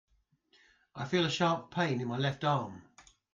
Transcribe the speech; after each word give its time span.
I 1.03 1.05
feel 1.05 1.25
a 1.25 1.29
sharp 1.29 1.69
pain 1.69 2.01
in 2.01 2.07
my 2.07 2.17
left 2.17 2.43
arm. 2.43 2.85